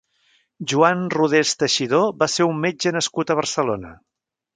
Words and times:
Joan 0.71 1.03
Rodés 1.15 1.51
Teixidor 1.63 2.07
va 2.23 2.29
ser 2.37 2.47
un 2.53 2.57
metge 2.65 2.95
nascut 2.97 3.35
a 3.35 3.37
Barcelona. 3.41 3.93